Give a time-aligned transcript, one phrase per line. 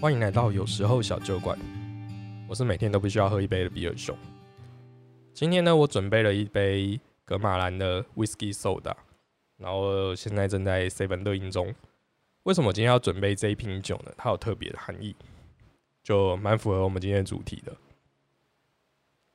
[0.00, 1.58] 欢迎来到有时候小酒馆，
[2.48, 4.16] 我是每天都必须要喝一杯的比尔熊。
[5.34, 8.94] 今天呢，我准备了一杯格马兰的 Whisky Soda，
[9.58, 11.74] 然后现在正在 Seven 乐饮中。
[12.44, 14.10] 为什么今天要准备这一瓶酒呢？
[14.16, 15.14] 它有特别的含义，
[16.02, 17.76] 就蛮符合我们今天的主题的。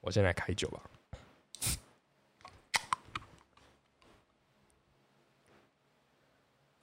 [0.01, 0.81] 我先来开酒吧。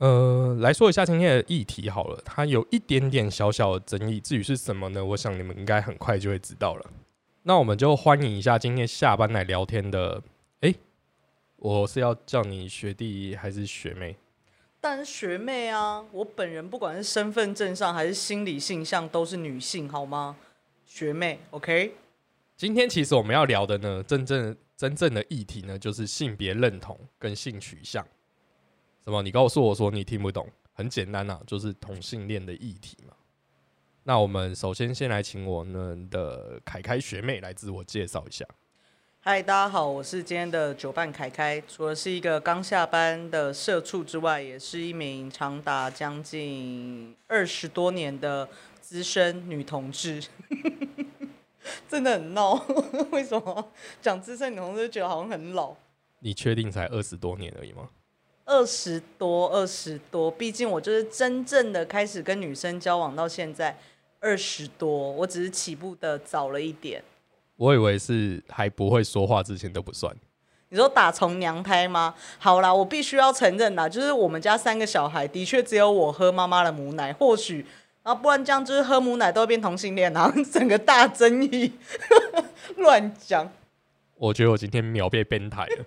[0.02, 5.04] 呃，来说一下今天的议题好了，它有一点点小小的争议，至于是什么呢？
[5.04, 6.90] 我想你们应该很快就会知道了。
[7.44, 10.20] 那我们就欢迎一下今天下班来聊天的，
[10.62, 10.74] 哎，
[11.54, 14.16] 我是要叫你学弟还是学妹？
[14.80, 20.34] 当然学妹啊，我本人不管是身份证上还是心理性向都是女性，好吗？
[20.84, 21.94] 学妹，OK。
[22.56, 28.04] 今天其实我们要聊的呢，真正真正的议题呢，就是性别认同跟性取向。
[29.04, 29.22] 什么？
[29.22, 30.48] 你告诉我说你听不懂？
[30.74, 33.14] 很简单呐，就是同性恋的议题嘛。
[34.04, 38.46] 那我们首先先来请我们的凯凯学妹来自我介绍一下。
[39.20, 41.60] 嗨，大家好，我是今天的酒伴凯凯。
[41.68, 48.48] 除了是一个刚下班的社畜之外，也是一名长达将近二十多年的
[48.80, 50.22] 资深女同志。
[51.88, 52.54] 真的很闹，
[53.12, 55.74] 为什么讲资深女同志觉得好像很老？
[56.20, 57.90] 你确定才二十多年而已吗？
[58.44, 63.78] 二十多，二十多，毕竟我就是真正的开始跟女生交往到现在
[64.20, 67.02] 二十多，我只是起步的早了一点。
[67.56, 70.14] 我以为是还不会说话之前都不算。
[70.70, 72.14] 你说打从娘胎吗？
[72.38, 77.64] 好啦，我必须要承认啦，就是我们家三个小孩的确只有我喝妈妈的母奶，或许
[78.02, 81.72] 啊，不然这样就是喝母奶都会变同性恋然后， 整个大争议，
[82.76, 83.48] 乱讲。
[84.16, 85.84] 我觉得我今天秒变变态了。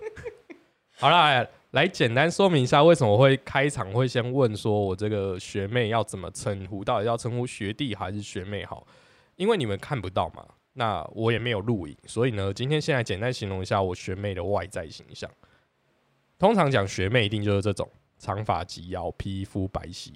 [0.96, 1.46] 好啦。
[1.76, 6.82] 来简单说明一下，为什么会开场会先问说，我这个学妹要怎么称呼？
[6.82, 8.86] 到底要称呼学弟还是学妹好？
[9.36, 10.42] 因为你们看不到嘛，
[10.72, 15.30] 那我也没有录影，所以呢，今天先来简单形容一下我学妹的外在形象。
[16.38, 20.14] 通常讲学妹，一定就是这种长发及腰，皮肤白皙，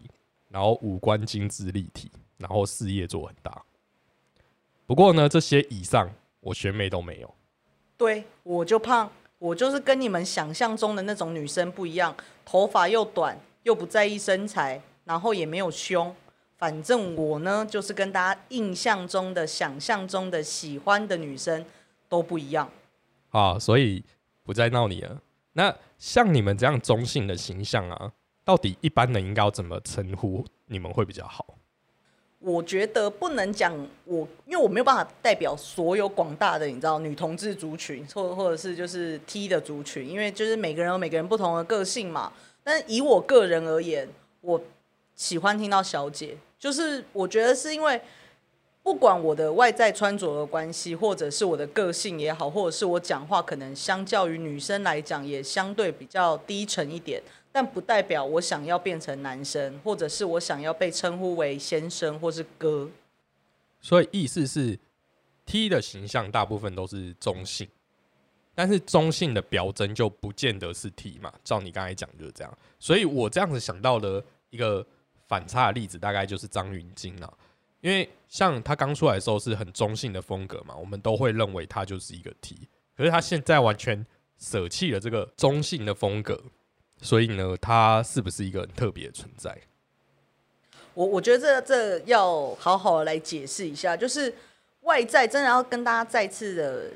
[0.49, 3.63] 然后五官精致立体，然后事业做很大。
[4.87, 6.11] 不过呢，这些以上
[6.41, 7.35] 我学妹都没有。
[7.99, 9.13] 对，我就胖。
[9.41, 12.15] 我就是跟你们想象中的那种女生不一样，
[12.45, 16.15] 头发又短，又不在意身材，然后也没有胸。
[16.59, 21.65] 反正我呢，就是跟大家印象中的、想象中的喜欢的女生
[22.07, 22.71] 都不一样。
[23.31, 24.05] 好，所以
[24.43, 25.23] 不再闹你了。
[25.55, 28.13] 那像你们这样中性的形象啊，
[28.45, 31.47] 到底一般人应该要怎么称呼你们会比较好？
[32.41, 33.73] 我觉得不能讲
[34.07, 42.33] 我，因为我没有办法代表所有广大的你知道女同志族群，或或者是就是 T 的族群，因为就是每个人有每个人不同的个性嘛。
[42.65, 44.09] 但以我个人而言，
[44.41, 44.61] 我
[45.15, 48.01] 喜欢听到小姐，就是我觉得是因为
[48.83, 57.23] 不管我的外在穿着的关系，或者是我的个性也好，或者是我讲话可能相较于女生来讲也相对比较低沉一点。
[57.53, 62.89] 但不代表我想要变成男生，或者是我想要被称呼为先生或是哥。
[63.81, 64.79] 所以意思是
[65.47, 67.67] ，T 的形象大部分都是中性，
[68.55, 71.33] 但是中性的表征就不见得是 T 嘛。
[71.43, 72.59] 照你刚才讲就是这样。
[72.79, 74.87] 所以我这样子想到的一个
[75.27, 77.39] 反差的例子，大概就是张云京了。
[77.81, 82.69] 因为像他刚出来的时候是很中性的风格嘛，我们都会认为他就是一个 T。
[82.95, 84.07] 可是他现在完全
[84.39, 86.39] 舍弃了这个中性的风格。
[87.03, 89.57] 所以呢，他是不是一个很特别的存在？
[90.93, 94.33] 我我觉得这这要好好来解释一下，就是
[94.83, 96.91] 外在真的要跟大家再次的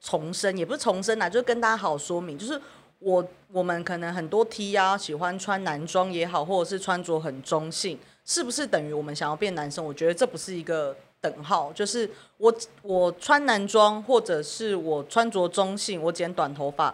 [0.00, 2.60] 重申，也不是重申啦，就是跟大家好好说明，就是
[2.98, 9.84] 我我们可能很多 T 啊喜欢穿男装也好，或者是穿着很中性，是不是等于我们想要变男生？
[9.84, 12.52] 我觉得这不是一个等号，就是我
[12.82, 16.92] 我穿男装，或者是我穿着中性，我剪短头发。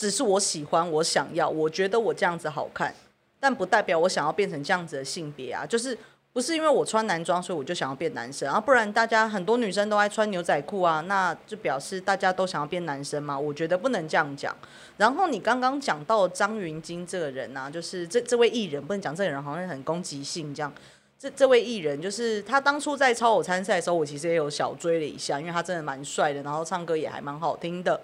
[0.00, 2.94] 只是我喜欢，我想要，我觉得我这样子好看，
[3.38, 5.66] 但不代表我想要变成这样子的性别啊！
[5.66, 5.96] 就是
[6.32, 8.58] 不是因为我穿男装，所以我就想要变男生啊？
[8.58, 13.38] 不然大家很多女生都爱穿牛仔裤啊，那就表示大家都想要变男生嘛？
[13.38, 14.56] 我觉得不能这样讲。
[14.96, 20.72] 然后你刚刚讲到张云京这个人啊，就是这这位艺人，不能讲这个人好像很攻击性这样。
[21.18, 28.00] 这这位艺人就是他当初在超偶参赛的时候，我其实也有小追了一下，因为他真的蛮帅的，然后唱歌也还蛮好听的。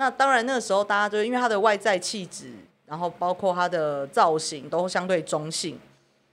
[0.00, 2.50] 那当然，那个时候大家就因为他的外在气质，
[2.86, 5.78] 然后包括他的造型都相对中性，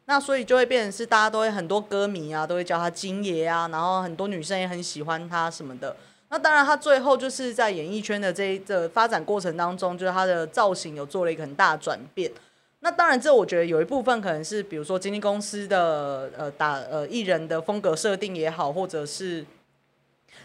[0.05, 5.93] 那所以就会变成是大家都会很多歌迷啊，都会叫他金爷啊，然后很多女生也很喜欢他什么的。
[6.29, 12.31] 那当然，他最后就是在演艺圈的这一个发展过程当中，就是他的造型有做了一个很大的转变。
[12.79, 19.45] 那当然，这我觉得有一部分可能是，比如说经纪公司的呃打呃艺人的风格设定也好，或者是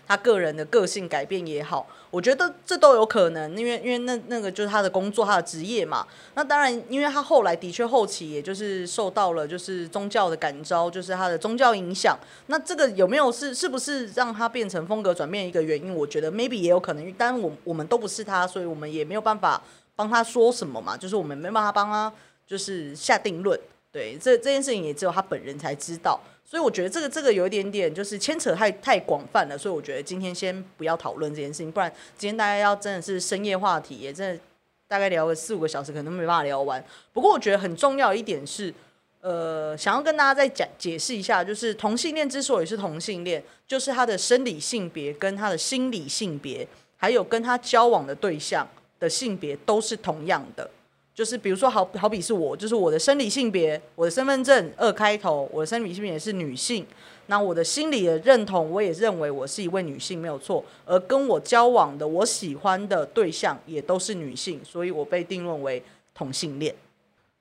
[0.06, 6.06] 他个人的个性改变也好，我觉得这都有可能，因为因为那那个就是他的工作，他的职业嘛。
[6.34, 12.18] 那当然，因为他后来的确后期也就是受到了就是宗教的感召，就是他的宗教影响。
[12.46, 15.94] 那这个有没有是是不是让他变成风格转变一个原因？
[15.94, 19.62] 我觉得 maybe 也有可能，但我我们都不是他，所以我们也没有办法。
[19.94, 20.96] 帮他说什么嘛？
[20.96, 22.10] 就是我们没办法帮他，
[22.46, 23.60] 就是下定论。
[23.92, 26.18] 对，这这件事情也只有他本人才知道。
[26.44, 29.56] 所以我觉得这个这个有一点点就是牵扯太太广泛了。
[29.56, 34.40] 所以我觉得今天先不要讨论这件事情，不然今天大家要真的是深夜话题，也真的
[34.88, 36.82] 大概聊个四五个小时，可能没办法聊完。
[37.12, 38.72] 不过我觉得很重要一点是，
[39.20, 46.66] 呃，想要跟大家再讲解释一下，就是同性恋之所以是同性恋，就是他的生理性别跟他的心理性别，
[46.96, 48.66] 还有跟他交往的对象。
[49.00, 50.70] 的性别都是同样的，
[51.14, 56.86] 就是比如说，好好比是我，就是我的生理性别，我的身份证二开头，我的生理性别是女性，
[57.26, 60.64] 那我的心理的认同，我也认为我是一位女性，没有错。
[60.86, 65.82] 而跟我交往的，我喜欢的对象也都是女性，所以我被定论为
[66.14, 66.74] 同性恋。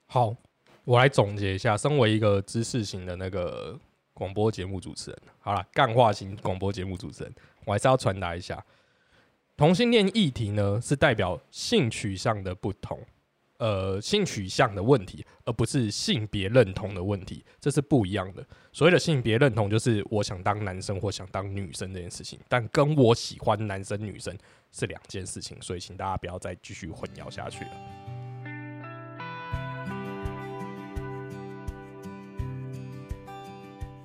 [0.07, 0.35] 好，
[0.83, 3.79] 我来总结一下，身为一个知识型的那个
[4.13, 7.33] 广播节目主持人，好了，干化型广播节目主持人，
[7.63, 8.61] 我还是要传达一下。
[9.55, 12.99] 同性恋议题呢，是代表性取向的不同，
[13.61, 18.43] 呃，性取向的问题，而不是性别认同的问题，这是不一样的。
[18.73, 24.35] 所谓的性别认同，就是我想当男生或想当女生这件事情，但跟我喜欢男生女生
[24.71, 27.71] 是两件事情，所以请大家不要再继续混淆下去了。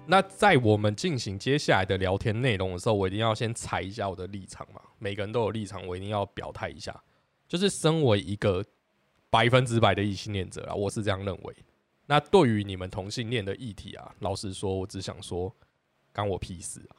[0.06, 4.82] 那在我们进行接下来的聊天内容的时候，我一定要先踩一下我的立场嘛。
[4.98, 6.94] 每个人都有立场，我一定要表态一下。
[7.48, 8.62] 就是身为一个
[9.36, 11.54] 百分之百的异性恋者啊，我是这样认为。
[12.06, 15.54] 那对于你们同性恋的议题啊，老实说，我只想说，
[16.10, 16.96] 干我屁事啊！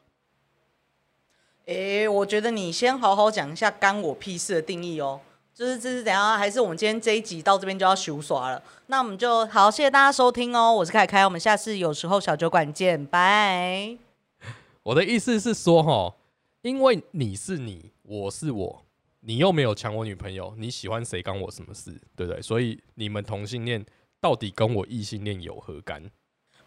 [1.66, 5.20] 诶，我觉得你先好好讲一下“干我屁事”的定义哦。
[5.52, 6.38] 就是这是怎样？
[6.38, 8.62] 还是我们今天这一集到这边就要休耍了？
[8.86, 10.72] 那我们就好，谢谢大家收听哦。
[10.72, 13.98] 我是凯凯，我们下次有时候小酒馆见，拜。
[14.84, 16.14] 我的意思是说，哈，
[16.62, 18.86] 因为你是你，我是我，
[19.28, 22.42] 你又没有抢我女朋友，你喜欢谁干我什么事，对不对？
[22.42, 23.86] 所以你们同性恋
[24.22, 26.02] 到底跟我异性恋有何干？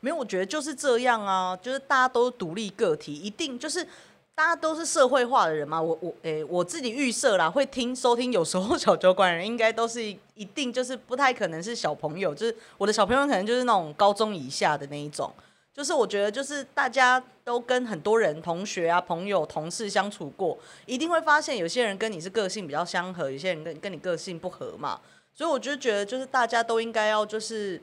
[0.01, 3.87] 没有，我觉得就是这样啊，就是大家都独立个体，一定就是。
[4.33, 15.31] 大家都是社会化的人嘛，我我诶，我自己预设啦，会听收听有时候小酒馆人应该都是一定就是不太可能是小朋友，就是我的小朋友可能就是那种高中以下的那一种，
[15.73, 25.01] 就是我觉得就是大家都跟很多人同学啊、朋友、同事相处过，一定会发现有些人跟你是个性比较相合，有些人跟跟你个性不合嘛，
[25.33, 27.81] 所以我就觉得就是大家都应该要就是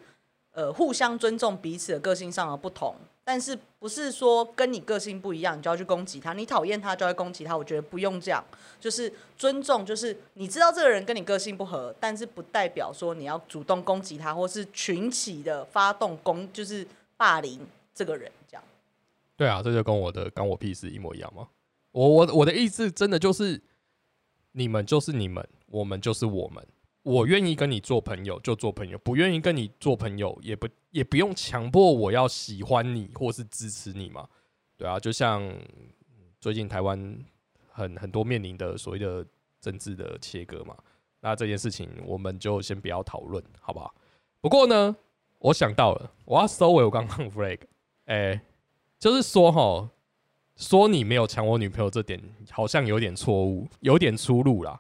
[0.52, 2.96] 呃互相尊重彼此的个性上的不同。
[3.24, 6.32] 但是不是说跟你个性不一样，你就要去攻击他？
[6.32, 7.58] 你讨厌他就要攻击他？
[7.58, 8.42] 我觉得不用这样，
[8.80, 16.88] 就是尊重，就是你知道这个人跟你个性不合，但是不代表说你要主动攻击他，或是群起的发动攻，就是
[17.18, 17.60] 霸凌
[17.98, 18.64] 这个人这样。
[19.36, 21.48] 对啊，这就跟我的干我屁事一模一样吗？
[21.92, 23.60] 我我我的意思真的就是，
[24.52, 26.66] 你们就是你们，我们就是我们。
[27.02, 34.28] 我愿意跟你做朋友就做朋友，不愿意跟你做朋友也不也不用强迫我要喜欢你或是支持你嘛，
[34.76, 35.42] 对啊，就像
[36.42, 37.18] 最近台湾
[37.72, 39.26] 很很多面临的所谓的
[39.62, 40.76] 政治的切割嘛，
[41.22, 43.96] 那这件事情我们就先不要讨论，好不好？
[44.42, 44.94] 不过呢，
[45.40, 47.60] 我想到了，我要收尾我刚刚 flag，
[48.08, 48.42] 哎，
[49.00, 49.90] 就是说哈，
[50.58, 52.20] 说你没有抢我女朋友这点
[52.52, 54.80] 好像有点错误，有点出入啦。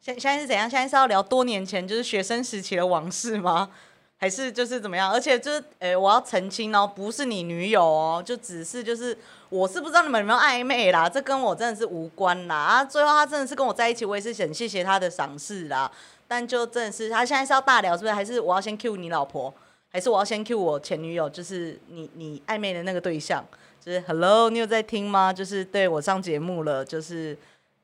[0.00, 0.70] 现现在是怎样？
[0.70, 3.70] 现在是要聊多年前就是学生时期的往事吗？
[4.16, 5.10] 还是就是怎么样？
[5.10, 9.16] 而且就是，诶，我要澄清哦，不是你女友哦，就只是就是，
[9.48, 12.54] 我是不知道你们有没有暧昧啦，这跟我真的是无关啦。
[12.54, 15.90] 啊，最后他真的是跟我在一起，我也是很谢谢他的赏识啦。
[16.28, 18.12] 但就真的是，他现在是要大聊，是不是？
[18.12, 19.52] 还是我要先 Q 你老婆？
[19.90, 21.28] 还是我要先 Q 我前女友？
[21.28, 23.46] 就是你你暧昧的那个对象？
[23.78, 25.32] 就是 Hello，你有在听吗？
[25.32, 27.36] 就是对我上节目了，就是。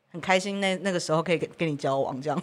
[0.09, 2.43] 很开心，那那个时候可以跟跟你交往，这样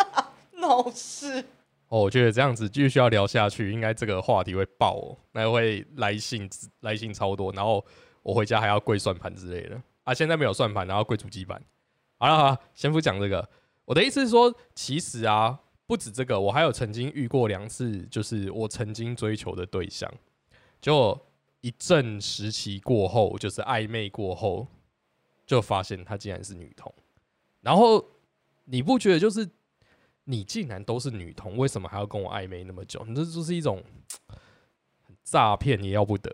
[0.60, 1.42] 闹事。
[1.88, 7.82] 哦，我觉得这样子继续要聊下去，应该这个话题会爆哦，那会来信来信超多，然后
[8.22, 10.12] 我回家还要跪算盘之类的啊。
[10.12, 11.58] 现在没有算盘，然后跪主机板。
[12.18, 13.48] 好了好了，先不讲这个。
[13.86, 20.10] 我的意思是说，其实啊，不止这个，我还有曾经遇过两次，就是我曾经追求的对象，
[20.80, 21.20] 就
[21.60, 24.66] 一阵时期过后，就是暧昧过后，
[25.46, 26.92] 就发现她竟然是女同。
[27.60, 28.04] 然后
[28.64, 29.48] 你不觉得就是
[30.24, 33.04] 你竟然都是女同，为什么还要跟我暧昧那么久？
[33.06, 33.82] 你这就是一种
[35.22, 36.30] 诈骗，也要不得。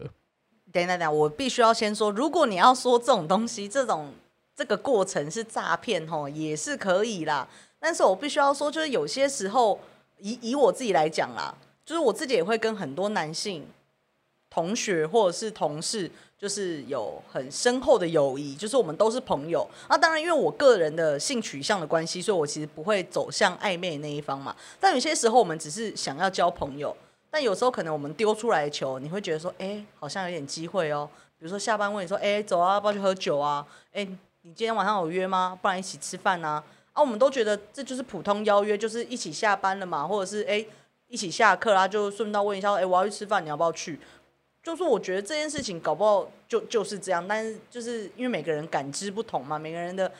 [0.73, 4.13] 等等等，我必须要先说，如果你要说这种东西，这种
[4.55, 7.49] 这个过程是诈骗，吼，也是可以啦。
[7.81, 9.81] 但是我必须要说，就是有些时候，
[10.19, 13.67] 以以我自己来讲啦，就是我自己也会跟很多男性
[14.51, 19.67] 同学或者是同事，就是有很深厚的友谊，就是我们都是朋友。
[19.89, 24.55] 那当然，因为我个人的性取向的关系，所以我其实不会走向暧昧那一方嘛。
[24.79, 26.95] 但有些时候，我们只是想要交朋友。
[27.33, 31.09] 但有时候可能我们丢出来的球，你会觉得说，哎，好像有点机会哦。
[31.39, 33.65] 比如说下班问你说，哎，走啊，要不要去喝酒啊？
[33.93, 34.05] 哎，
[34.43, 35.57] 你今天晚上有约吗？
[35.63, 36.63] 不然一起吃饭啊？
[36.93, 40.65] 啊，我们都觉得这就是普通邀约，就是一起下班了嘛，或者是哎
[41.09, 43.99] 一起下课啦，就顺道问一下，哎，我要去吃饭，你要不要去？
[44.63, 50.11] 就是我觉得这件事情搞不好就就是这样，但是就是因为每个人感知不同嘛，每个人的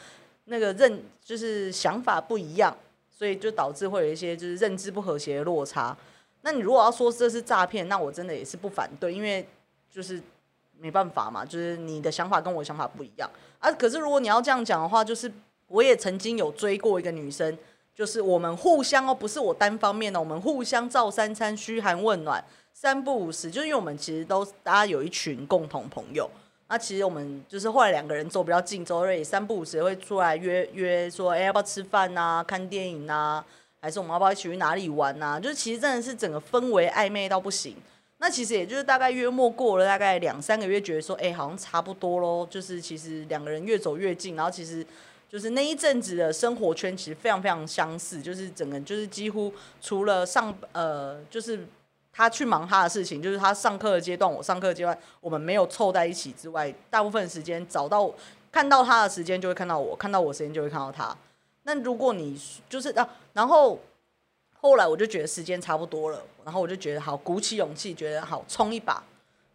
[0.45, 2.75] 那个认就是想法不一样，
[3.11, 5.97] 所以就导致会有一些就是认知不和谐的落差。
[6.43, 9.47] 那你如果要说这是诈骗，那我真的也是不反对，因为
[9.91, 10.19] 就是
[10.79, 13.71] 没办法嘛，就是你的想法跟我想法不一样啊。
[13.73, 15.31] 可是如果你要这样讲的话，就是
[15.71, 17.57] 我也曾经有追过一个女生，
[17.95, 26.29] 就是我们互相哦，不是我单方面的，我们互相照三餐、嘘寒问暖、三不五时，就是因为我们其实都大家有一群共同朋友。
[26.69, 32.45] 那其实我们就是后来两个人走比较近，周瑞三不五时会出来约约说，哎，要不要吃饭呐？
[32.47, 33.45] 看电影呐？
[33.81, 35.41] 还是我们要不要一起去哪里玩呐？
[35.41, 37.77] 就是其实真的是整个氛围暧昧到不行。
[38.19, 42.47] 那其实也就是大概约莫过了大概两三个月，觉得说，哎，好像差不多喽。
[42.51, 44.87] 就是其实两个人越走越近，然后其实
[45.31, 51.65] 就是那一阵子的生活圈其实非常非常相似，就是整个就是几乎除了上呃，就是
[52.13, 58.13] 他去忙他的事情，就是他上课的阶段，我上课阶段，我们没有凑在一起之外，大部分时间找到
[58.51, 61.17] 看到他的时间就会看到我，看到我时间就会看到他。
[61.63, 62.37] 那如果你
[62.69, 63.79] 就是啊，然后
[64.61, 69.01] 后来我就觉得时间差不多了，然后我就觉得好鼓起勇气，觉得好冲一把，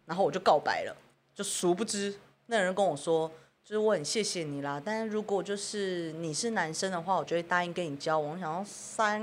[0.06, 0.96] 然后我就告白了。
[1.34, 2.14] 就殊不知
[2.46, 3.30] 那人跟我说，
[3.66, 8.38] 就是我很谢谢你啦，但是如果就是你是男生的话，我就会答应跟你交往。
[8.38, 9.20] 想要三，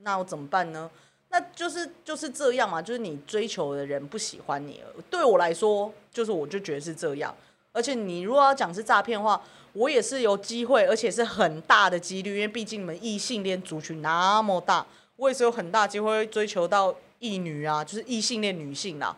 [0.00, 0.90] 那我怎么办呢？
[1.28, 7.36] 那就是就是这样嘛，就是你追求的人不喜欢你，对我来说，就是我就觉得是这样。
[7.72, 9.38] 而且你如果要讲是诈骗的话，
[9.74, 19.14] 我也是有机会，而且是很大的几率，因为毕竟你们异性恋族群那么大，我也是有很大机会追求到异女啊，就是异性恋女性啦。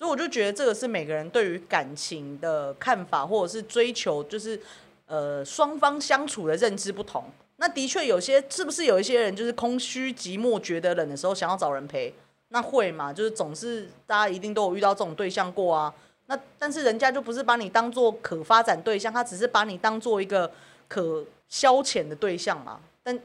[0.00, 4.58] 所以我就觉得这个是每个人对于感情的看法，或者是追求，就是
[5.04, 7.22] 呃双方相处的认知不同。
[7.56, 12.14] 那的确有些是不是有一些人就是空虚寂寞觉得冷的时候想要找人陪？
[12.48, 13.12] 那会嘛？
[13.12, 15.92] 就是总是大家一定都有遇到这种对象过啊。
[16.28, 20.50] 那但是人家就不是把你当做可发展对象，他只是把你当做一个
[20.88, 22.80] 可消遣的对象嘛。
[23.02, 23.20] 但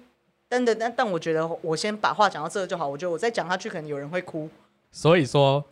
[0.49, 2.85] 但的但但我觉得我先把话讲到这就好。
[2.85, 4.49] 我觉得我再讲下去，可能有人会哭。
[4.91, 5.63] 所以说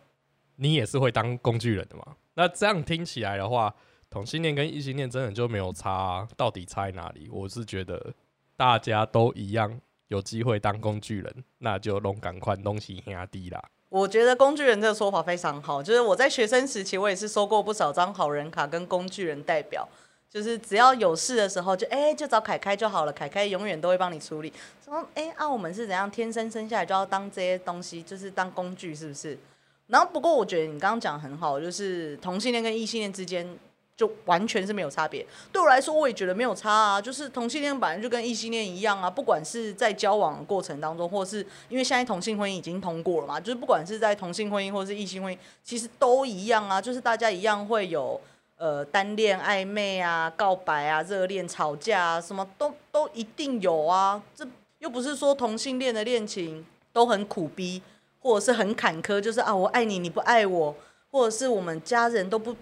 [0.56, 2.04] 你也是会当工具人的嘛？
[2.34, 3.74] 那这样听起来的话，
[4.10, 6.26] 同性恋跟异性恋真的就没有差？
[6.36, 7.28] 到底差在哪里？
[7.30, 8.12] 我是觉得
[8.56, 13.62] 大家都一样有机会当工具人，那就弄赶快东西压低啦。
[13.88, 19.88] 我觉得工具人这个说法非常好，就是我在学生时期，我也是收过不少张好人卡跟工具人代表，
[20.28, 24.52] 就是只要有事的时候，就哎就找凯凯就好了，凯凯永远都会帮你处理。
[24.84, 29.38] 说哎啊，我们是怎样天生生下来就要当这些东西，就是当工具，是不是？
[29.86, 33.58] 然后不过我觉得你刚刚讲很好，就是同性恋跟异性恋之间。
[33.96, 35.24] 就完全是没有差别。
[35.52, 37.00] 对我来说，我也觉得没有差啊。
[37.00, 46.80] 就是同性恋本来就跟异性恋一样啊，不管是在交往过程当中，或是因为现在同性婚姻已经通过了嘛，就是不管是在同性婚姻或是异性婚姻，其实都一样啊。
[46.82, 48.20] 就是大家一样会有
[48.56, 54.20] 呃单恋、暧昧啊、告白啊、热恋、吵架啊，什么都都一定有啊。
[54.34, 54.44] 这
[54.80, 57.80] 又不是说同性恋的恋情都很苦逼，
[58.24, 60.74] 或者是很坎坷，就是啊我爱你你不爱我，
[61.12, 62.56] 或者是我们家人都不。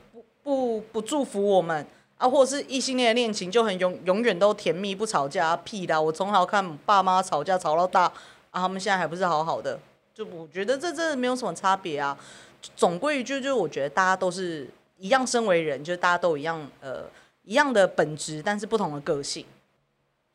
[0.44, 1.86] 不不不祝福我们
[2.18, 6.02] 啊，或者是异性恋的恋情就很永永远都甜蜜不吵架，屁的！
[6.02, 8.06] 我从小看爸妈吵架吵到大
[8.50, 9.78] 啊，他们现在还不是好好的，
[10.12, 12.18] 就我觉得这这没有什么差别啊。
[12.74, 17.04] 总归一句，就是我觉得大家都是一样，身为人，就是大家都一样，呃，
[17.44, 19.46] 一样的本质，但是不同的个性。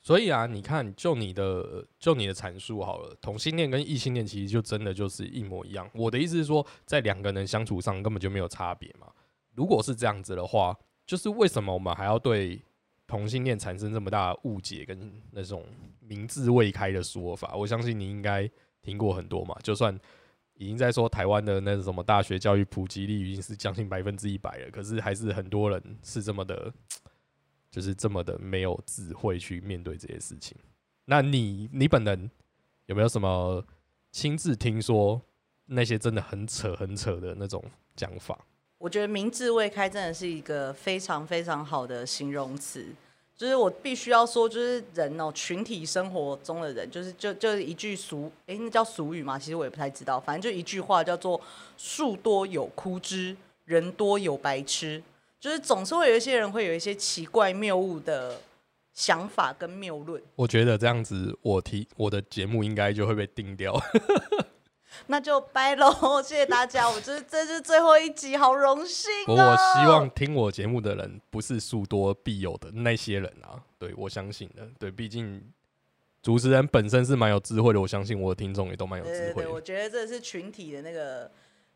[0.07, 5.85] 所以啊，你看，就你的就你的阐述好了，同性恋跟异性恋其实就真的就是一模一样。
[5.93, 9.07] 我的意思是说，在两个人相处上根本就没有差别嘛。
[9.53, 10.73] 如果是这样子的话，
[11.05, 12.57] 就是为什么我们还要对
[13.05, 15.65] 同性恋产生这么大的误解跟那种
[15.99, 17.53] 名字未开的说法？
[17.53, 18.49] 我相信你应该
[18.81, 19.53] 听过很多嘛。
[19.61, 19.93] 就算
[20.53, 26.73] 已经在说台湾的那什么大学教育普及率已经是将近百分之一百了，可是还是很多人是这么的，
[27.69, 30.57] 就是这么的没有智慧去面对这些事情。
[31.05, 32.29] 那你你本人
[32.87, 33.63] 有没有什么
[34.11, 35.21] 亲自听说
[35.65, 37.63] 那些真的很扯很扯的那种
[37.95, 38.37] 讲法？
[38.77, 42.85] 我觉得明智未开真的是一个非常非常好的形容词。
[43.35, 49.37] 就是我必须要说，就是人哦，群体生活中的人，就是就就一句俗，哎，那叫俗语吗？
[49.37, 51.39] 其实我也不太知道，反正就一句话叫做
[51.77, 55.03] “树多有枯枝，人多有白痴”，
[55.39, 58.41] 就是总是会有一些人会有一些奇怪谬误的
[58.93, 60.21] 想法跟谬论。
[60.35, 63.79] 我觉得这样子，我提我的节目应该就会被定掉。
[65.05, 69.51] 那就拜喽，谢谢大家，我这这是最后一集，好荣幸啊！
[69.51, 75.41] 我希望听我节目的人不是数多必有的那些人啊，对我相信的，对，毕竟
[76.23, 79.45] 主持人本身是蛮有智慧的，我相信我的听众也都蛮有智慧。
[79.45, 81.31] 我觉得这是群体的那个，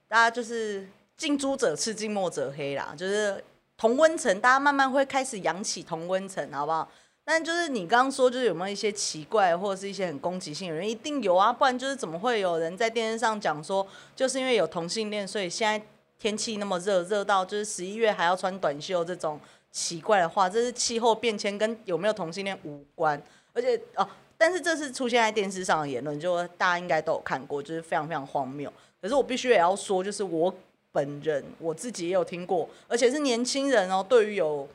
[0.08, 3.42] 大家就是近朱者赤，近墨者黑啦，就是
[3.82, 6.88] 同温层，大家慢慢会开始扬起同温层，好不好？
[7.24, 15.84] 但就是你刚刚说，就是有没有一些奇怪或者是一些很攻击性的人，一定有啊，不然就是怎么会有人在电视上讲说，就是因为有同性恋，所以现在
[16.20, 19.40] 天气那么热，热到就是十一月还要穿短袖这种
[19.72, 23.20] 奇怪的话，这是气候变迁跟有没有同性恋无关，
[23.52, 24.08] 而且哦，
[24.38, 28.72] 但是这是出现在电视上的言论，就大家应该都有看过，就是非常非常荒谬。
[29.02, 30.54] 可是我必须也要说，就是我
[30.92, 34.68] 本人我自己也有听过，而且是年轻人哦，对于有。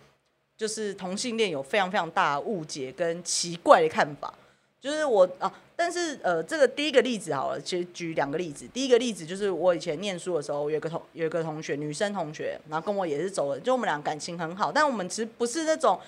[0.58, 4.32] 就是同性恋有非常非常大的误解跟奇怪的看法，
[4.80, 8.66] 就是我啊，但是呃，这个第一个例子好了，其实举两个例子。
[8.72, 16.00] 第一个例子就是我以前念书的时候，有个同有个同学，女生同学，然后跟我也是走了，就我们俩感情很好，但我们其实不是那种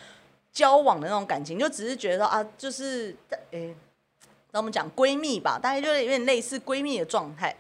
[0.50, 3.14] 交往的那种感情，就只是觉得啊，就是
[3.50, 3.74] 诶，
[4.52, 7.54] 那我们讲闺蜜吧，大概就是有点类似闺蜜的状态。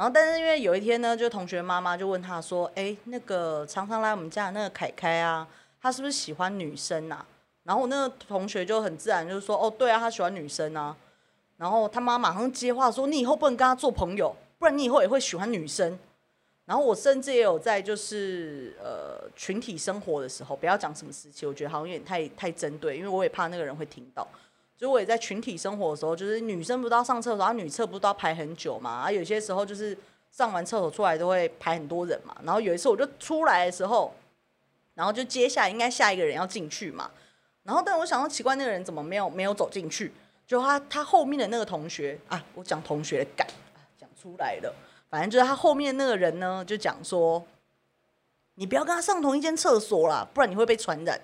[0.00, 5.46] 然后，但是因为有一天呢，就同学妈妈就问他说：“哎，那个常常来我们家的那个凯凯啊。”
[5.78, 7.22] 他是不是喜欢女生呐？
[7.64, 10.96] 然后我那个同学就很自然就是说，哦，对啊，他喜欢女生啊。
[11.58, 15.98] 然后他妈马上接话说，你以后不能跟他做朋友，不然你以后也会喜欢女生。
[16.64, 24.26] 然后我甚至也有在就是呃群体生活的时候，不要讲什么时期，我觉得好像有点太太针对，因为我也怕那个人会听到。
[24.80, 28.90] 所以我也在群体生活的时候，就是女生不都要上厕所，然后女厕不都要排很久嘛？
[28.90, 29.96] 啊，有些时候就是
[30.30, 32.34] 上完厕所出来都会排很多人嘛。
[32.42, 34.12] 然后有一次我就出来的时候。
[34.94, 37.10] 然后就接下来应该下一个人要进去嘛，
[37.62, 40.12] 然后但我想到奇怪那个人怎么没有没有走进去？
[40.46, 43.46] 就他他后面的那个同学啊，我讲同学的感
[43.98, 44.74] 讲出来了，
[45.08, 47.42] 反正就是他后面那个人呢，就讲说，
[48.56, 51.18] 你不要跟他上同一间厕所啦，不然你会被传染。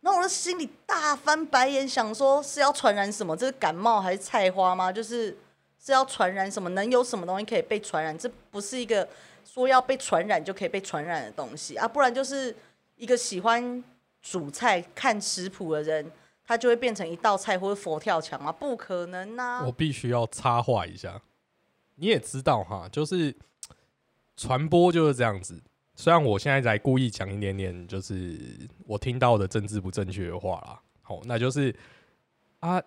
[0.00, 3.36] 那我的心里大翻白眼，想说是要传染什么？
[3.36, 4.92] 这是感冒还是菜花吗？
[4.92, 5.36] 就是
[5.78, 6.68] 是要传染什么？
[6.70, 8.16] 能有什么东西可以被传染？
[8.16, 9.08] 这不是一个
[9.44, 12.54] 说要被传染就可以被传染的东西啊，不然就是。
[13.00, 13.84] 一个喜欢
[14.20, 16.10] 煮菜、看食谱的人，
[16.44, 18.50] 他就会变成一道菜或者佛跳墙吗？
[18.50, 19.62] 不可能呐！
[19.64, 21.22] 我必须要插话一下，
[21.94, 23.32] 你也知道哈，就是
[24.36, 25.62] 传播就是这样子。
[26.00, 28.38] 虽然我现在在故意讲一点点，就是
[28.86, 30.80] 我听到的政治不正确的话啦。
[31.02, 31.74] 好，那就是
[32.60, 32.80] 啊，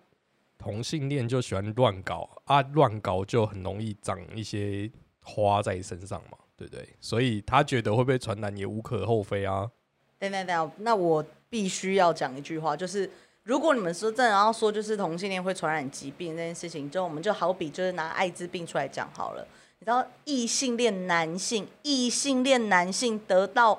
[0.56, 6.88] 同性恋就喜欢乱搞啊，乱搞就很容易长一些花在身上嘛，对不对？
[7.02, 9.70] 所以他觉得会被传染也无可厚非啊。
[10.18, 13.10] 等等等，那我必须要讲一句话，就是
[13.42, 19.46] 如果你们说真的要说，就是同性恋会传染疾病这件事情，就我们就好比就是拿艾滋病出来讲好了。
[19.82, 23.76] 你知道异性恋男性，异性恋男性得到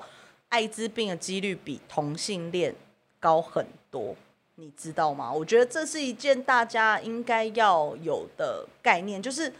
[0.50, 2.74] 艾滋病的几率比同性恋
[3.18, 4.14] 高很多，
[4.56, 5.32] 你知道吗？
[5.32, 9.50] 我觉得这是一件大家应该要有的概念，就是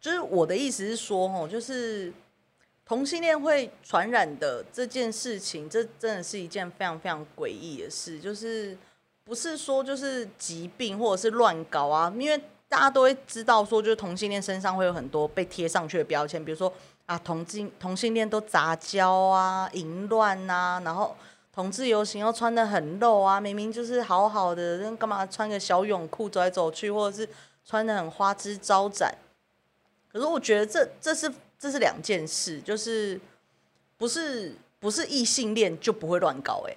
[0.00, 2.12] 就是我的意思是说，哦，就是。
[2.84, 8.20] 同性恋会传染的这件事情，这真的是一件非常非常诡异的事。
[8.20, 8.78] 就是
[9.24, 16.72] 不是说就是疾病或者是乱搞啊，因为大家都会知道说，就是同性恋身上会有很多被贴上去的标签，比如说
[17.06, 21.16] 啊，同性同性恋都杂交啊、淫乱啊，然后
[21.52, 27.28] 同志游行又穿的很露啊，明明就是好好的，那干嘛穿个小泳裤走来走去，或者是
[27.64, 29.14] 穿的很花枝招展？
[30.12, 31.32] 可是我觉得这这是。
[31.58, 33.18] 这是两件事，就是
[33.96, 36.76] 不是不是异性恋就不会乱搞哎，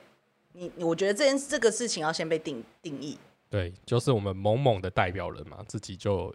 [0.54, 3.20] 你我觉得这件这个事情要先被定定义。
[3.50, 6.34] 对，就是我们某某的代表人嘛，自己就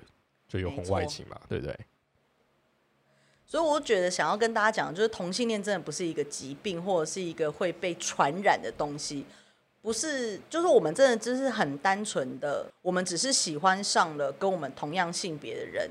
[0.49, 1.79] 就有红外情嘛，对不对？
[3.47, 9.25] 所以我觉得想要跟大家讲，就是同性恋真的不是一个疾病，或者是一个会被传染的东西，
[9.81, 15.89] 不是，就是我们真的只是很单纯的，我们只是喜欢上了跟我们同样性别的人。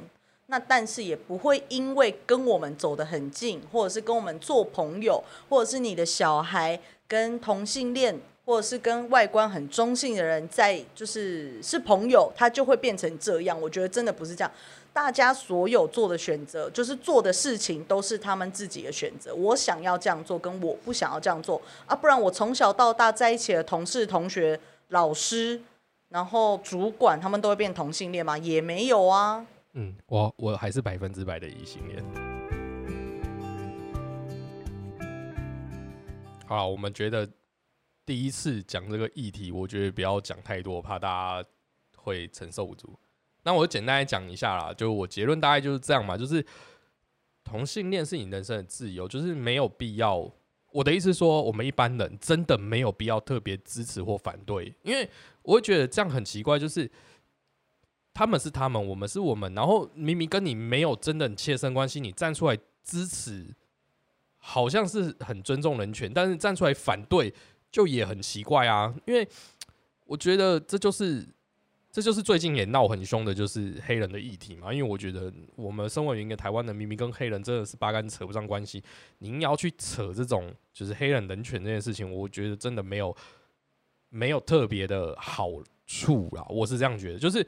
[0.47, 13.59] 那但是也不会因为跟我们走得很近，或者是跟我们做朋友，或者是你的小孩跟同性恋或者是跟外观很中性的人在就是是朋友，他就会变成这样。
[13.61, 14.51] 我觉得真的不是这样，
[14.91, 19.33] 大家所有做的选择，就是做的事情都是他们自己的选择。
[19.33, 25.61] 我想要这样做，跟我不想要这样做啊，不然我从小到大在一起的同事、同学、老师，
[26.09, 28.37] 然后主管，他们都会变同性恋吗？
[28.37, 29.45] 也没有啊。
[29.71, 32.03] 嗯，我我还是百分之百的异性恋。
[36.45, 37.25] 好，我们觉得。
[38.05, 41.49] 第一次讲这个议题，我觉得不要讲太多，怕大家
[41.95, 42.97] 会承受不住。
[43.43, 46.45] 那我简单讲一下啦，就我结论大概就是这样嘛，就是
[47.43, 50.31] 同性恋是你人生的自由，就是没有必要。
[50.71, 55.07] 我的意思说，我们一般人真的没有必要特别支持或反对，因为
[55.43, 56.89] 我会觉得这样很奇怪，就是
[58.13, 63.53] 他们是他们，我们是我们，然后明明跟你没有真的切身关系，你站出来支持，
[64.37, 67.33] 好像是很尊重人权，但是站出来反对。
[67.73, 69.27] 就也很奇怪啊，因为
[70.05, 71.25] 我觉得这就是
[71.91, 74.71] 这就是最近也闹很凶的，就是黑人的议题嘛。
[74.71, 78.83] 因为我觉得我们身为一个台湾的，明明跟黑人真的是八竿子扯不上关系，
[79.17, 83.15] 您要去扯这种就是黑人人权这件事情，我觉得真的没有
[84.09, 85.49] 没有特别的好
[85.87, 86.45] 处啦。
[86.49, 87.43] 我是这样觉得，就是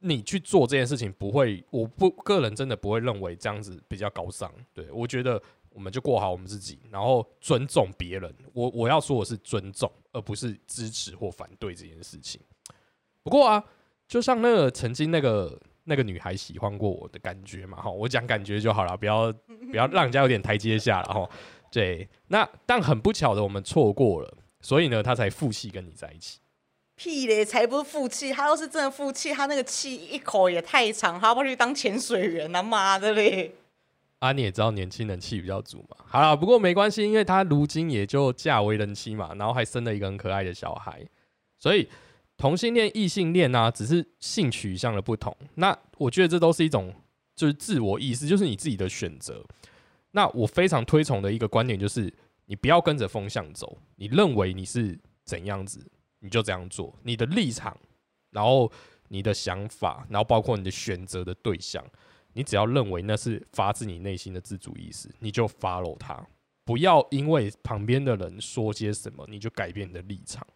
[0.00, 4.52] 你去做这件事情，不会，我不个人真的不会认为这样子比较高尚。
[4.74, 5.42] 对我觉得。
[5.76, 8.34] 我们就过好我们自己，然后尊重别人。
[8.54, 12.40] 我我要说的是尊重，而不是支持或反对这件事情。
[13.22, 13.62] 不过啊，
[14.08, 19.30] 就像那个曾经那个那个女孩喜欢过我的感觉嘛，哈，我讲感觉就好了，不要
[19.70, 21.28] 不要让人家有点台阶下了哈。
[21.70, 26.38] 对，那但很不巧的，我们错过了，所以呢，他才负气跟你在一起。
[26.94, 28.32] 屁嘞，才不是负气！
[28.32, 32.62] 他要是真的负气，他那个气一口也太长，他不去当潜水员啊？
[32.62, 33.54] 妈的嘞！
[34.18, 35.96] 啊，你也知道年轻人气比较足嘛。
[36.06, 41.06] 好了，不过没关系，因为她如今也就嫁为人妻嘛，然后还生了一个很可爱的小孩。
[41.58, 41.88] 所以
[42.36, 45.36] 同性恋、异性恋啊，只是性取向的不同。
[45.54, 46.94] 那我觉得这都是一种
[47.34, 49.44] 就是自我意识，就是你自己的选择。
[50.12, 52.12] 那我非常推崇的一个观点就是，
[52.46, 53.76] 你不要跟着风向走。
[53.96, 55.86] 你认为你是怎样子，
[56.20, 56.98] 你就这样做。
[57.02, 57.76] 你的立场，
[58.30, 58.72] 然后
[59.08, 61.84] 你的想法，然后包括你的选择的对象。
[62.36, 66.22] 你只要认为那是发自你内心的自主意识，你就 follow 他，
[66.66, 70.46] 不要因为旁边的人说些什么，你就改变你的立场。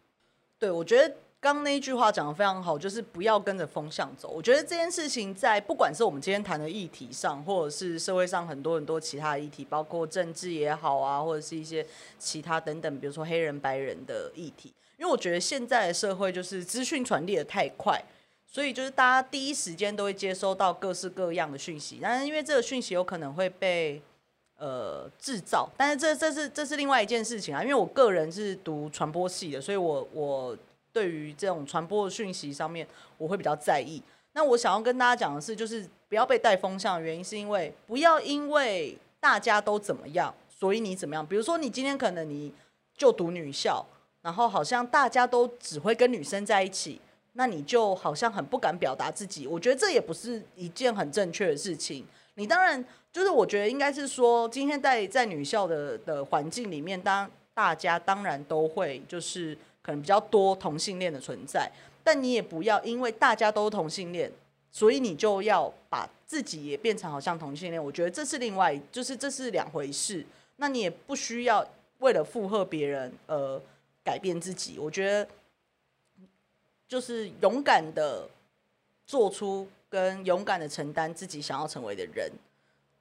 [0.59, 4.29] 对，我觉得刚那一句话讲的非常好，就是不要跟着风向走。
[4.29, 11.83] 我觉得这件事情在不管是我们今天谈的议题上，或者是社会上很多很多其他的议题，包括政治也好啊，或者是一些
[12.19, 17.99] 其他等等，比如说黑人白人的议题，因为我觉得现在的社会就是资讯传递的太快。
[18.53, 24.01] 所以就是大家第一时间都会接收到各式各样的讯息，但是因为这个讯息有可能会被
[24.57, 27.63] 呃制造，但是这这是这是另外一件事情啊。
[27.63, 30.57] 因为我个人是读传播系的，所以我我
[30.91, 32.85] 对于这种传播的讯息上面
[33.17, 34.03] 我会比较在意。
[34.33, 41.25] 那我想要跟大家讲的是，就是不要被带风向的原因，是因为不要因为大家都怎么样，所以你怎么样。
[41.25, 42.53] 比如说你今天可能你
[42.97, 43.85] 就读女校，
[44.21, 46.99] 然后好像大家都只会跟女生在一起。
[47.33, 52.05] 那你就好像很不敢表达自己，我觉得这也不是一件很正确的事情。
[52.35, 61.71] 你当然就是我觉得应该是说，今天在在女校的的环境里面，当大家当然都会就是可能比较多同性恋的存在，
[62.03, 64.29] 但你也不要因为大家都同性恋，
[64.69, 67.81] 所以你就要把自己也变成好像同性恋。
[67.81, 70.25] 我觉得这是另外，就是这是两回事。
[70.57, 71.65] 那你也不需要
[71.99, 73.61] 为了附和别人而
[74.03, 74.77] 改变自己。
[74.77, 75.25] 我觉得。
[76.91, 78.27] 就是勇敢的
[79.07, 82.29] 做出跟勇敢的承担自己想要成为的人，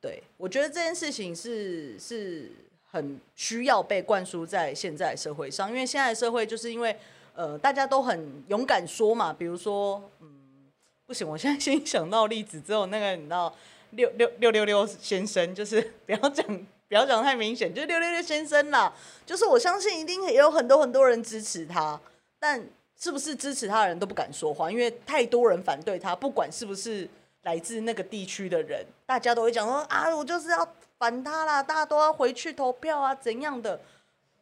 [0.01, 2.53] 对我觉得这件事情是是
[2.93, 6.97] 很需要被灌输在现在社会上，因为现在社会就是因为
[7.35, 10.71] 呃大家都很勇敢说嘛，比如说嗯
[11.05, 13.53] 不行，我现在先想到例子只有那个你知道
[13.91, 16.47] 六六六六六先生，就是 不要讲
[16.87, 18.95] 不要讲太明显，就是六六六先生啦，
[19.27, 22.01] 就是我相信一定也有很多很多人支持他，
[22.39, 22.65] 但。
[23.01, 26.15] 是不是支持他的人都不敢说话，因为太多人反对他。
[26.15, 27.09] 不管是不是
[27.43, 33.81] 来自那个地区的人，大家都会讲说啊，我就是要反他啦，大家都要回去投票啊，怎样的？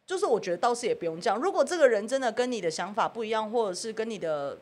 [0.05, 1.39] 就是我觉得倒是也不用这样。
[1.39, 4.57] 如果这个人真的跟你的想法不一样，或者是跟你的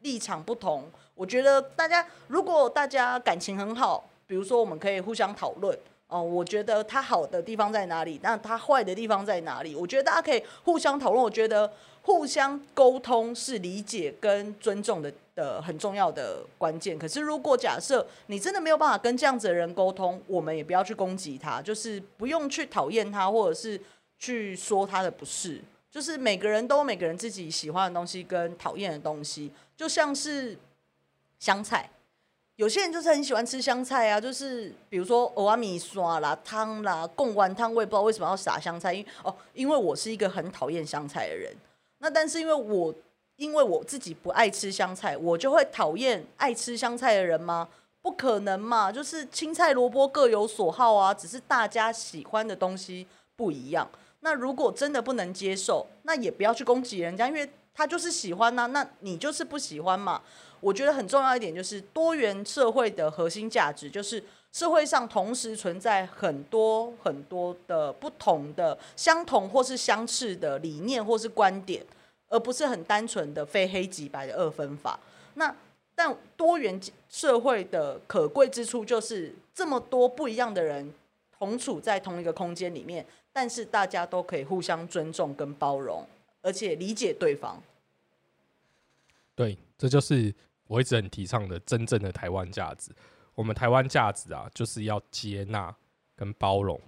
[0.00, 5.76] 立场不同，我觉得大家如果大家感情很好，比如说我们可以互相讨论
[6.12, 9.74] 哦，我觉得他好的地方在哪里，那他坏的地方在哪里？
[9.74, 11.24] 我觉得大家可以互相讨论。
[11.24, 11.72] 我觉得。
[12.04, 16.98] 互相沟通是理解跟尊重的的很重要的关键。
[16.98, 23.80] 可是，如果假设你真的没有办法跟这样子的人沟通，我们也不要去攻击他，就是不用去讨厌他，或者是
[24.18, 25.62] 去说他的不是。
[25.92, 30.58] 就是每个人都有每个人自己喜欢的东西跟讨厌的东西，就像是
[31.38, 31.88] 香菜，
[32.62, 41.52] 有些人就是很喜欢吃香菜啊，就是比如说欧阿米刷啦、汤啦、贡丸汤，我也不知道为什么要撒香菜，因哦，因为我是一个很讨厌香菜的人。
[41.98, 42.94] 那但是因为我
[43.34, 47.66] 因为我自己不爱吃香菜，我就会讨厌爱吃香菜的人吗？
[48.00, 53.90] 不可能嘛，就是青菜萝卜各有所好啊，只是大家喜欢的东西不一样。
[54.20, 60.22] 那如果真的不能接受，那也不要去攻击人家，因为他就是喜欢呐，那你就是不喜欢嘛。
[60.62, 64.22] 我觉得很重要一点就是多元社会的核心价值，就是
[64.52, 71.84] 社会上同时存在很多很多的不同的相同或是相似的理念或是观点，
[72.28, 74.98] 而不是很单纯的非黑即白的二分法。
[75.34, 75.54] 那
[75.94, 80.94] 但多元社会的可贵之处就是这么多不一样的人
[81.36, 86.06] 同处在同一个空间里面，但是大家都可以互相尊重跟包容，
[86.40, 87.60] 而且理解对方。
[89.34, 90.32] 对，这就是
[90.72, 92.90] 我一直很提倡的真正的台湾价值。
[93.34, 95.74] 我们台湾价值啊，就是要接纳
[96.16, 96.80] 跟包容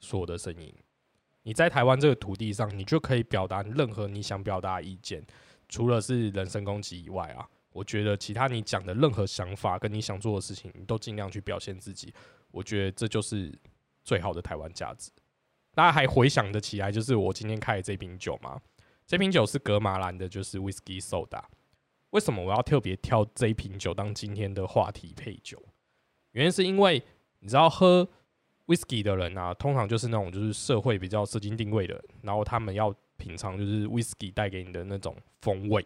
[0.00, 0.74] 所有的声音。
[1.44, 5.24] 你在台湾这个土地上，你就可以表达任何你想表达的意见，
[5.68, 12.12] 除了是人身攻击以外啊，我觉得其他你讲的任何想法跟你想做的事情，你都尽量去表现自己。
[12.50, 13.56] 我觉得这就是
[14.02, 15.08] 最好的台湾价值。
[15.72, 18.60] 大家还回想得起来，就是我今天开的这瓶酒吗？
[19.06, 21.44] 这瓶酒是格马兰的，就是 Whisky Soda。
[22.10, 25.62] 为什么我要特别挑这一瓶酒当今天的话题配酒？
[26.32, 27.02] 原因是因为
[27.40, 28.08] 你知道喝
[28.66, 35.84] whisky 的人啊，通常就是那种就是社会比较社经定位的人，然后他们要品尝就是 whisky 带给你的那种风味。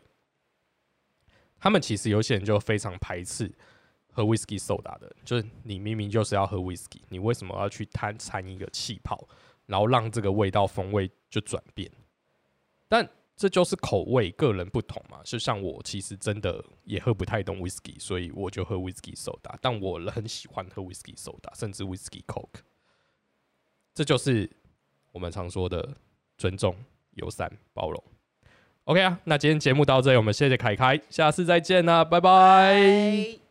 [1.58, 3.50] 他们其实有些人就非常排斥
[4.12, 9.26] 喝 whisky soda 的，就是你明明就是要喝 whisky，你为什么要去贪掺一个气泡，
[9.66, 11.90] 然后让这个味道风味就转变？
[12.86, 19.54] 但这就是口味个人不同嘛，就像我其实真的也喝不太懂 whisky，所以我就喝 whisky soda。
[19.60, 22.60] 但我很喜欢喝 whisky soda，甚至 whisky coke。
[23.92, 24.48] 这就是
[25.12, 25.96] 我们常说的
[26.38, 26.76] 尊重、
[27.14, 28.02] 友善、包容。
[28.84, 33.43] OK 啊，那今天节目到这里，我们谢谢凯凯，下次再见啦，拜拜。